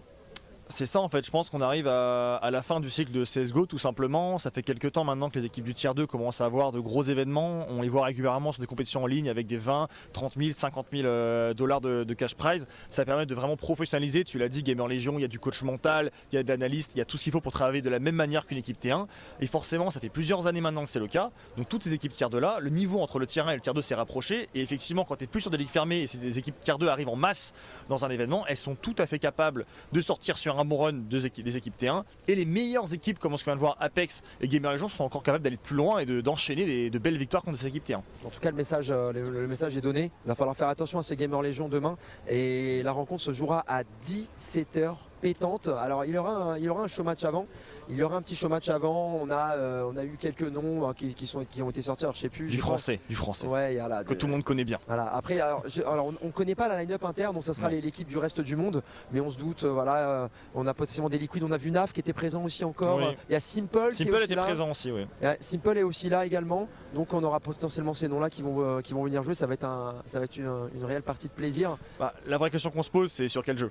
[0.69, 3.67] C'est ça en fait, je pense qu'on arrive à, la fin du cycle de CSGO
[3.67, 4.39] tout simplement.
[4.39, 6.81] Ça fait quelques temps maintenant que les équipes du tiers 2 commencent à avoir de
[6.81, 7.67] gros événements.
[7.69, 10.87] On les voit régulièrement sur des compétitions en ligne avec des 20, 30 000, 50
[10.91, 12.67] 000 euh, dollars de, cash prize.
[12.89, 14.25] Ça permet de vraiment professionnaliser.
[14.25, 16.49] Tu l'as dit, Gamer Legion, il y a du coach mental, il y a de
[16.49, 18.59] l'analyste, il y a tout ce qu'il faut pour travailler de la même manière qu'une
[18.59, 19.07] équipe T1.
[19.41, 21.31] Et forcément, ça fait plusieurs années maintenant que c'est le cas.
[21.59, 23.61] Donc toutes ces équipes tiers 2 là, le niveau entre le tiers 1 et le
[23.61, 24.49] tiers 2 s'est rapproché.
[24.55, 26.89] Et effectivement, quand tu es plus sur des ligues fermées et ces équipes tiers 2
[26.89, 27.53] arrivent en masse
[27.91, 31.45] dans un événement, elles sont tout à fait capables de sortir sur un deux équipes-
[31.45, 32.05] des équipes T1.
[32.29, 35.23] Et les meilleures équipes, comme on vient de voir Apex et Gamer Legion, sont encore
[35.23, 38.03] capables d'aller plus loin et de- d'enchaîner de belles victoires contre ces équipes T1.
[38.25, 40.11] En tout cas, le message, euh, le, message est donné.
[40.25, 41.97] Il va falloir faire attention à ces Gamer Légion demain.
[42.29, 44.95] Et la rencontre se jouera à 17h
[45.29, 45.69] pétante.
[45.69, 47.47] Alors, il y aura un, il y aura un show match avant.
[47.89, 49.19] Il y aura un petit show match avant.
[49.23, 51.81] On a, euh, on a eu quelques noms euh, qui, qui sont, qui ont été
[51.81, 52.05] sortis.
[52.05, 52.47] Alors, je sais plus.
[52.47, 53.47] Du français, du français.
[53.47, 54.05] Ouais, voilà.
[54.05, 54.79] Que tout le monde connaît bien.
[54.87, 55.07] Voilà.
[55.15, 58.07] Après, alors, je- alors, on ne connaît pas la line-up interne, donc ça sera l'équipe
[58.07, 58.83] du reste du monde.
[59.13, 61.43] Mais on se doute, euh, voilà, euh, on a potentiellement des liquides.
[61.45, 62.99] On a vu Naf qui était présent aussi encore.
[62.99, 63.17] Oui.
[63.31, 64.43] Il y a Simple, qui est Simple aussi était là.
[64.45, 65.07] présent aussi, oui.
[65.41, 69.05] Simple est aussi là également, donc on aura potentiellement ces noms-là qui vont, qui vont
[69.05, 69.33] venir jouer.
[69.35, 71.79] Ça va être, un, ça va être une, une réelle partie de plaisir.
[71.99, 73.71] Bah, la vraie question qu'on se pose, c'est sur quel jeu?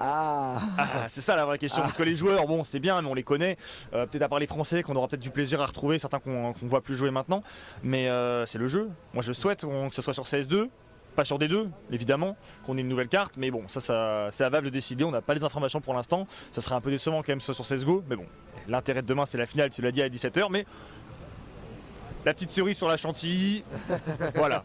[0.00, 1.82] Ah, Ah, c'est ça la vraie question.
[1.82, 3.56] Parce que les joueurs, bon, c'est bien, mais on les connaît.
[3.92, 6.54] Euh, peut-être à part les Français, qu'on aura peut-être du plaisir à retrouver, certains qu'on
[6.54, 7.42] qu'on voit plus jouer maintenant.
[7.82, 8.88] Mais euh, c'est le jeu.
[9.12, 10.68] Moi, je souhaite que ce soit sur CS2.
[11.16, 14.48] Pas sur D2, évidemment, qu'on ait une nouvelle carte, mais bon, ça, ça c'est à
[14.48, 15.02] Valve de décider.
[15.02, 16.28] On n'a pas les informations pour l'instant.
[16.52, 18.26] Ça serait un peu décevant quand même soit sur CSGO, mais bon,
[18.68, 20.64] l'intérêt de demain, c'est la finale, tu l'as dit à 17h, mais
[22.24, 23.64] la petite cerise sur la chantilly,
[24.34, 24.62] voilà,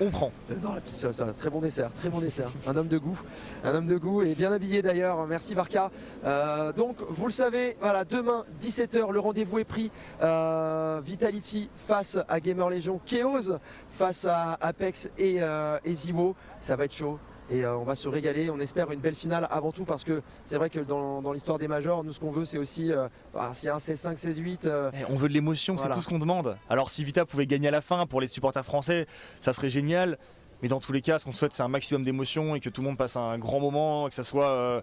[0.00, 0.32] on prend.
[0.48, 2.48] j'adore la petite sauce, un très bon dessert, très bon dessert.
[2.66, 3.20] Un homme de goût,
[3.64, 5.26] un homme de goût et bien habillé d'ailleurs.
[5.26, 5.90] Merci Barca.
[6.24, 9.90] Euh, donc vous le savez, voilà, demain 17h, le rendez-vous est pris.
[10.22, 13.58] Euh, Vitality face à Gamer Legion, Chaos
[13.90, 16.34] face à Apex et, euh, et Zimo.
[16.60, 17.18] Ça va être chaud.
[17.52, 20.22] Et euh, on va se régaler, on espère une belle finale avant tout parce que
[20.44, 23.08] c'est vrai que dans, dans l'histoire des majors, nous ce qu'on veut c'est aussi, euh,
[23.34, 25.92] bah, s'il y a un C5, C8, euh, Eh, on veut de l'émotion, Voilà.
[25.92, 26.56] c'est tout ce qu'on demande.
[26.70, 29.06] Alors si Vita pouvait gagner à la fin pour les supporters français,
[29.40, 30.18] ça serait génial.
[30.62, 32.80] Mais dans tous les cas, ce qu'on souhaite, c'est un maximum d'émotion et que tout
[32.82, 34.80] le monde passe un grand moment, que ça soit euh,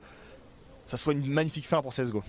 [0.86, 2.22] ça soit une magnifique fin pour CSGO.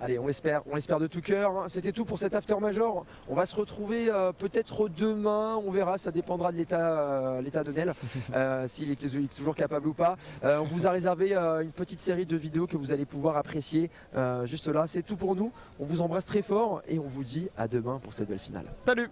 [0.00, 1.64] Allez, on l'espère, on l'espère de tout cœur.
[1.68, 3.06] C'était tout pour cet after major.
[3.28, 7.64] On va se retrouver euh, peut-être demain, on verra, ça dépendra de l'état, euh, l'état
[7.64, 7.94] de Nel,
[8.34, 10.16] euh, s'il est, toujours capable ou pas.
[10.44, 13.36] Euh, on vous a réservé euh, une petite série de vidéos que vous allez pouvoir
[13.36, 14.86] apprécier euh, juste là.
[14.86, 15.50] C'est tout pour nous.
[15.80, 18.66] On vous embrasse très fort et on vous dit à demain pour cette belle finale.
[18.84, 19.08] Salut